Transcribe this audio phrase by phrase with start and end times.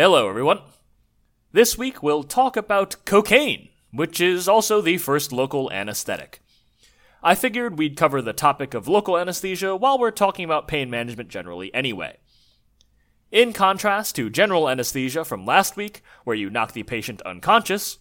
[0.00, 0.60] Hello, everyone.
[1.50, 6.40] This week we'll talk about cocaine, which is also the first local anesthetic.
[7.20, 11.30] I figured we'd cover the topic of local anesthesia while we're talking about pain management
[11.30, 12.18] generally anyway.
[13.32, 17.98] In contrast to general anesthesia from last week, where you knock the patient unconscious,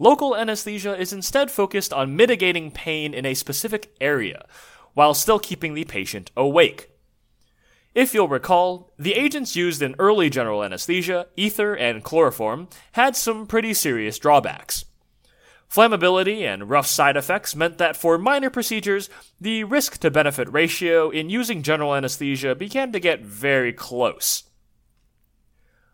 [0.00, 4.46] local anesthesia is instead focused on mitigating pain in a specific area,
[4.94, 6.90] while still keeping the patient awake.
[7.96, 13.46] If you'll recall, the agents used in early general anesthesia, ether and chloroform, had some
[13.46, 14.84] pretty serious drawbacks.
[15.72, 19.08] Flammability and rough side effects meant that for minor procedures,
[19.40, 24.42] the risk to benefit ratio in using general anesthesia began to get very close.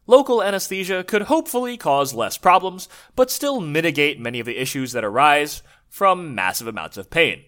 [0.09, 5.05] Local anesthesia could hopefully cause less problems, but still mitigate many of the issues that
[5.05, 7.45] arise from massive amounts of pain.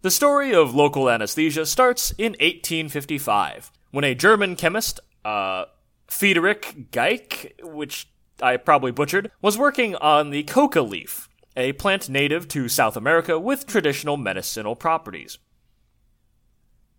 [0.00, 5.64] The story of local anesthesia starts in 1855, when a German chemist, uh,
[6.06, 8.08] Friedrich Geich, which
[8.40, 13.40] I probably butchered, was working on the coca leaf, a plant native to South America
[13.40, 15.38] with traditional medicinal properties.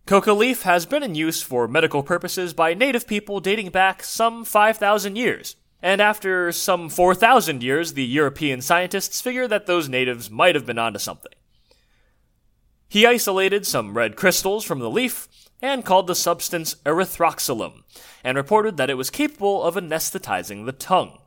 [0.04, 4.44] Coca leaf has been in use for medical purposes by native people dating back some
[4.44, 5.56] 5,000 years.
[5.80, 10.78] And after some 4,000 years, the European scientists figure that those natives might have been
[10.78, 11.32] onto something.
[12.90, 15.28] He isolated some red crystals from the leaf
[15.62, 17.84] and called the substance erythroxylum,
[18.24, 21.18] and reported that it was capable of anesthetizing the tongue.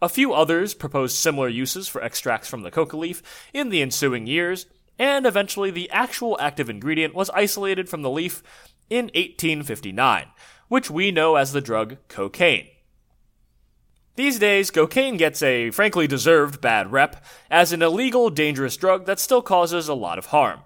[0.00, 4.26] A few others proposed similar uses for extracts from the coca leaf in the ensuing
[4.26, 4.64] years,
[4.98, 8.42] and eventually the actual active ingredient was isolated from the leaf
[8.88, 10.28] in 1859,
[10.68, 12.68] which we know as the drug cocaine.
[14.14, 19.20] These days, cocaine gets a frankly deserved bad rep as an illegal, dangerous drug that
[19.20, 20.60] still causes a lot of harm.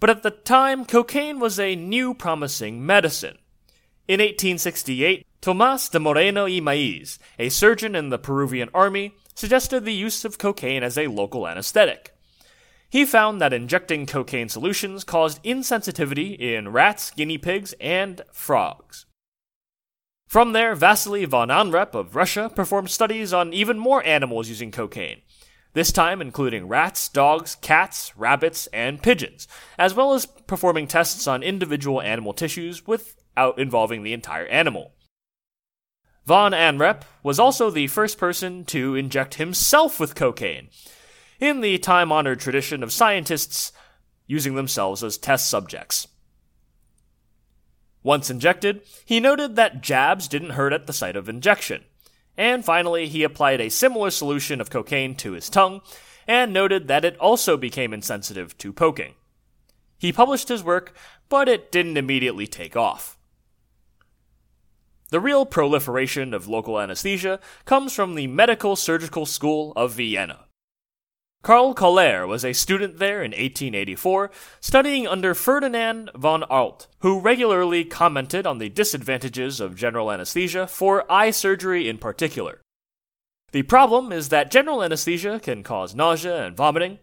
[0.00, 3.36] But at the time, cocaine was a new promising medicine.
[4.08, 9.92] In 1868, Tomas de Moreno y Maiz, a surgeon in the Peruvian army, suggested the
[9.92, 12.14] use of cocaine as a local anesthetic.
[12.88, 19.06] He found that injecting cocaine solutions caused insensitivity in rats, guinea pigs, and frogs.
[20.26, 25.22] From there, Vasily von Anrep of Russia performed studies on even more animals using cocaine,
[25.72, 29.46] this time including rats, dogs, cats, rabbits, and pigeons,
[29.78, 34.92] as well as performing tests on individual animal tissues without involving the entire animal.
[36.26, 40.68] Von Anrep was also the first person to inject himself with cocaine,
[41.38, 43.72] in the time honored tradition of scientists
[44.26, 46.06] using themselves as test subjects.
[48.02, 51.84] Once injected, he noted that jabs didn't hurt at the site of injection.
[52.36, 55.82] And finally, he applied a similar solution of cocaine to his tongue
[56.26, 59.14] and noted that it also became insensitive to poking.
[59.98, 60.94] He published his work,
[61.28, 63.18] but it didn't immediately take off.
[65.10, 70.46] The real proliferation of local anesthesia comes from the Medical Surgical School of Vienna.
[71.42, 74.30] Carl Koller was a student there in 1884,
[74.60, 81.10] studying under Ferdinand von Arlt, who regularly commented on the disadvantages of general anesthesia for
[81.10, 82.60] eye surgery in particular.
[83.52, 86.98] The problem is that general anesthesia can cause nausea and vomiting,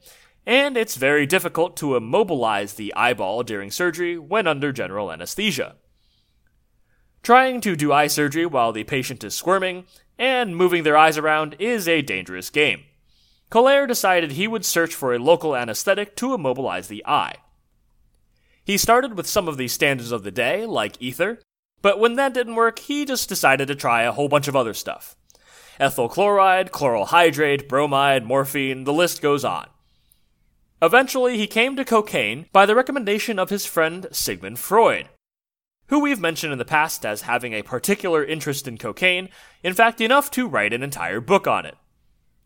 [0.46, 5.78] and it's very difficult to immobilize the eyeball during surgery when under general anesthesia.
[7.24, 9.86] Trying to do eye surgery while the patient is squirming
[10.19, 12.84] and moving their eyes around is a dangerous game.
[13.50, 17.35] Koller decided he would search for a local anesthetic to immobilize the eye.
[18.63, 21.40] He started with some of the standards of the day, like ether,
[21.81, 24.74] but when that didn't work, he just decided to try a whole bunch of other
[24.74, 25.16] stuff.
[25.80, 29.68] Ethyl chloride, chloral hydrate, bromide, morphine, the list goes on.
[30.81, 35.07] Eventually, he came to cocaine by the recommendation of his friend Sigmund Freud,
[35.88, 39.30] who we've mentioned in the past as having a particular interest in cocaine,
[39.63, 41.78] in fact, enough to write an entire book on it.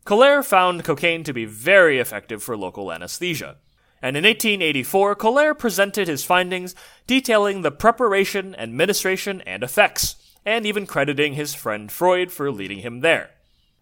[0.04, 3.56] Koller found cocaine to be very effective for local anesthesia.
[4.00, 6.74] And in 1884, Koller presented his findings
[7.06, 13.00] detailing the preparation, administration, and effects, and even crediting his friend Freud for leading him
[13.00, 13.30] there.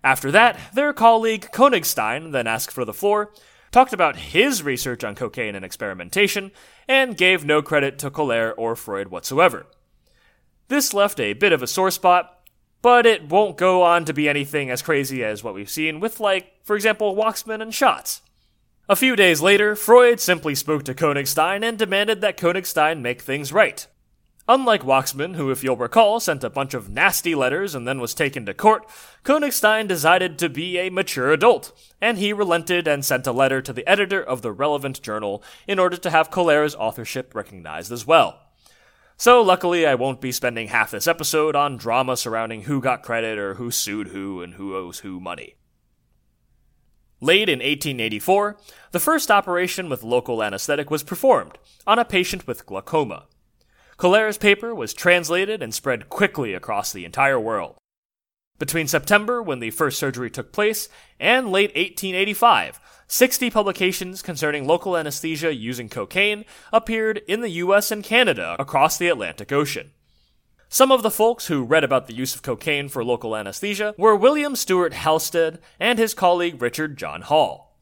[0.04, 3.32] After that, their colleague Konigstein then asked for the floor,
[3.70, 6.50] talked about his research on cocaine and experimentation,
[6.86, 9.66] and gave no credit to Koller or Freud whatsoever.
[10.68, 12.39] This left a bit of a sore spot,
[12.82, 16.20] but it won't go on to be anything as crazy as what we've seen with,
[16.20, 18.22] like, for example, Waksman and Schatz.
[18.88, 23.52] A few days later, Freud simply spoke to Konigstein and demanded that Konigstein make things
[23.52, 23.86] right.
[24.48, 28.14] Unlike Waksman, who, if you'll recall, sent a bunch of nasty letters and then was
[28.14, 28.84] taken to court,
[29.24, 33.72] Konigstein decided to be a mature adult, and he relented and sent a letter to
[33.72, 38.40] the editor of the relevant journal in order to have Koller's authorship recognized as well.
[39.20, 43.38] So, luckily, I won't be spending half this episode on drama surrounding who got credit
[43.38, 45.56] or who sued who and who owes who money.
[47.20, 48.56] Late in 1884,
[48.92, 53.26] the first operation with local anesthetic was performed on a patient with glaucoma.
[53.98, 57.76] Koller's paper was translated and spread quickly across the entire world.
[58.58, 60.88] Between September, when the first surgery took place,
[61.18, 62.80] and late 1885,
[63.12, 69.08] 60 publications concerning local anesthesia using cocaine appeared in the US and Canada across the
[69.08, 69.90] Atlantic Ocean.
[70.68, 74.14] Some of the folks who read about the use of cocaine for local anesthesia were
[74.14, 77.76] William Stewart Halsted and his colleague Richard John Hall.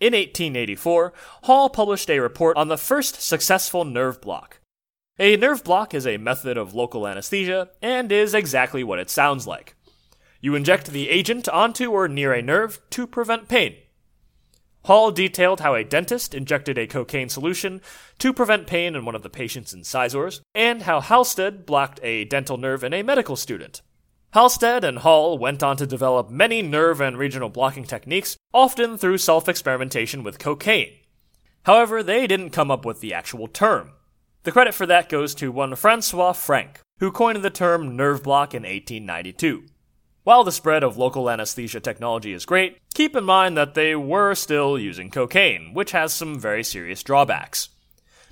[0.00, 1.12] In 1884,
[1.44, 4.58] Hall published a report on the first successful nerve block.
[5.20, 9.46] A nerve block is a method of local anesthesia and is exactly what it sounds
[9.46, 9.76] like.
[10.40, 13.76] You inject the agent onto or near a nerve to prevent pain.
[14.88, 17.82] Hall detailed how a dentist injected a cocaine solution
[18.18, 22.56] to prevent pain in one of the patient's incisors, and how Halsted blocked a dental
[22.56, 23.82] nerve in a medical student.
[24.32, 29.18] Halsted and Hall went on to develop many nerve and regional blocking techniques, often through
[29.18, 30.94] self experimentation with cocaine.
[31.64, 33.90] However, they didn't come up with the actual term.
[34.44, 38.54] The credit for that goes to one Francois Frank, who coined the term nerve block
[38.54, 39.66] in 1892.
[40.28, 44.34] While the spread of local anesthesia technology is great, keep in mind that they were
[44.34, 47.70] still using cocaine, which has some very serious drawbacks.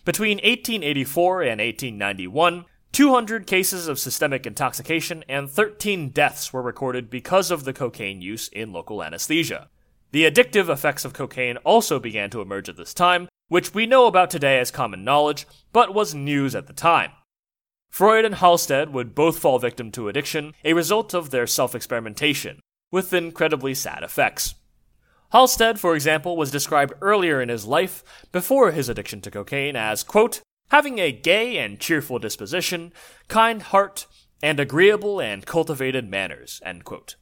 [0.04, 7.50] Between 1884 and 1891, 200 cases of systemic intoxication and 13 deaths were recorded because
[7.50, 9.70] of the cocaine use in local anesthesia.
[10.12, 14.04] The addictive effects of cocaine also began to emerge at this time, which we know
[14.04, 17.12] about today as common knowledge, but was news at the time.
[17.96, 22.60] Freud and Halsted would both fall victim to addiction, a result of their self experimentation,
[22.92, 24.54] with incredibly sad effects.
[25.32, 30.02] Halsted, for example, was described earlier in his life, before his addiction to cocaine, as,
[30.02, 32.92] quote, having a gay and cheerful disposition,
[33.28, 34.06] kind heart,
[34.42, 37.16] and agreeable and cultivated manners, end quote.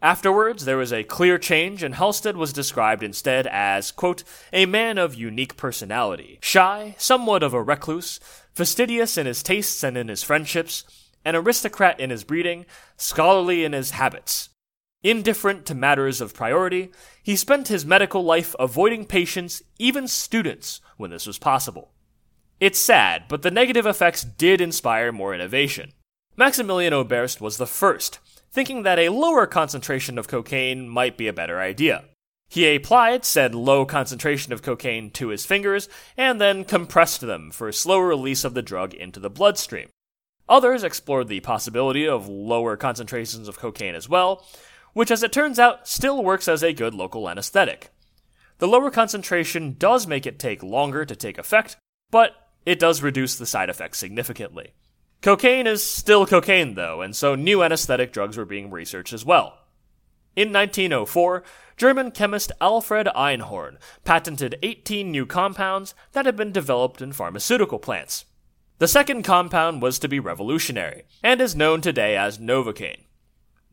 [0.00, 4.22] Afterwards, there was a clear change, and Halsted was described instead as, quote,
[4.52, 8.20] a man of unique personality, shy, somewhat of a recluse,
[8.54, 10.84] fastidious in his tastes and in his friendships,
[11.24, 12.64] an aristocrat in his breeding,
[12.96, 14.50] scholarly in his habits.
[15.02, 16.92] Indifferent to matters of priority,
[17.22, 21.92] he spent his medical life avoiding patients, even students, when this was possible.
[22.60, 25.92] It's sad, but the negative effects did inspire more innovation.
[26.36, 28.18] Maximilian Oberst was the first,
[28.50, 32.04] thinking that a lower concentration of cocaine might be a better idea.
[32.48, 37.68] He applied said low concentration of cocaine to his fingers and then compressed them for
[37.68, 39.88] a slower release of the drug into the bloodstream.
[40.48, 44.46] Others explored the possibility of lower concentrations of cocaine as well,
[44.94, 47.90] which, as it turns out, still works as a good local anesthetic.
[48.58, 51.76] The lower concentration does make it take longer to take effect,
[52.10, 52.32] but
[52.64, 54.72] it does reduce the side effects significantly.
[55.20, 59.58] Cocaine is still cocaine, though, and so new anesthetic drugs were being researched as well.
[60.36, 61.42] In 1904,
[61.76, 68.26] German chemist Alfred Einhorn patented 18 new compounds that had been developed in pharmaceutical plants.
[68.78, 73.06] The second compound was to be revolutionary, and is known today as Novocaine.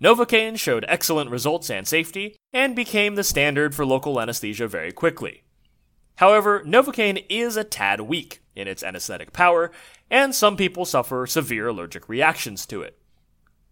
[0.01, 5.44] Novocaine showed excellent results and safety, and became the standard for local anesthesia very quickly.
[6.17, 9.71] However, Novocaine is a tad weak in its anesthetic power,
[10.09, 12.97] and some people suffer severe allergic reactions to it.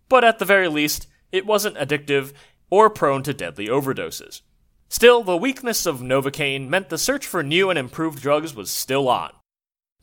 [0.10, 2.34] But at the very least, it wasn't addictive
[2.70, 4.41] or prone to deadly overdoses.
[4.89, 9.08] Still, the weakness of Novocaine meant the search for new and improved drugs was still
[9.10, 9.32] on.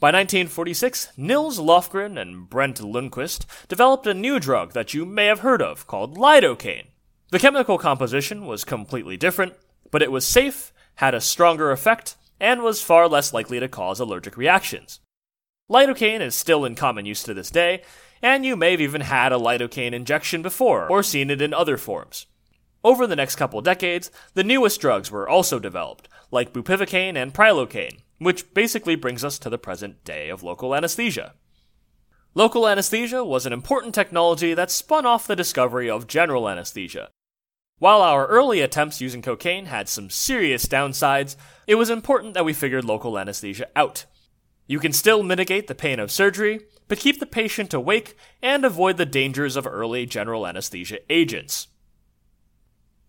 [0.01, 5.41] By 1946, Nils Lofgren and Bengt Lundqvist developed a new drug that you may have
[5.41, 6.87] heard of called lidocaine.
[7.31, 9.55] The chemical composition was completely different,
[9.91, 14.01] but it was safe, had a stronger effect, and was far less likely to cause
[14.01, 15.01] allergic reactions.
[15.71, 17.83] Lidocaine is still in common use to this day,
[18.23, 21.77] and you may have even had a lidocaine injection before or seen it in other
[21.77, 22.27] forms.
[22.83, 28.01] Over the next couple decades, the newest drugs were also developed, like bupivacaine and prilocaine,
[28.19, 31.35] which basically brings us to the present day of local anesthesia.
[32.35, 37.11] Local anesthesia was an important technology that spun off the discovery of general anesthesia,
[37.81, 41.35] while our early attempts using cocaine had some serious downsides,
[41.67, 44.05] it was important that we figured local anesthesia out.
[44.67, 48.99] You can still mitigate the pain of surgery, but keep the patient awake and avoid
[48.99, 51.69] the dangers of early general anesthesia agents.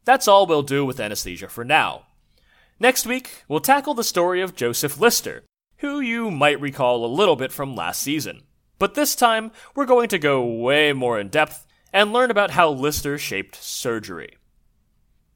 [0.05, 2.07] That's all we'll do with anesthesia for now.
[2.79, 5.43] Next week, we'll tackle the story of Joseph Lister,
[5.79, 8.43] who you might recall a little bit from last season.
[8.79, 12.71] But this time, we're going to go way more in depth and learn about how
[12.71, 14.37] Lister shaped surgery.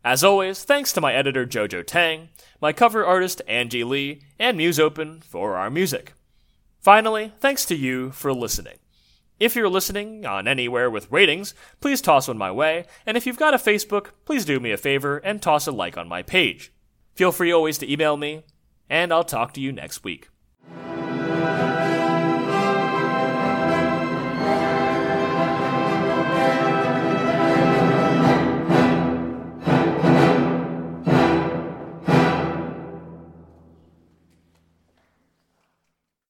[0.06, 2.30] As always, thanks to my editor Jojo Tang,
[2.62, 6.14] my cover artist Angie Lee, and Musopen for our music.
[6.80, 8.78] Finally, thanks to you for listening.
[9.40, 13.40] If you're listening on anywhere with ratings, please toss one my way, and if you've
[13.40, 16.72] got a Facebook, please do me a favor and toss a like on my page.
[17.16, 18.44] Feel free always to email me,
[18.88, 20.30] and I'll talk to you next week.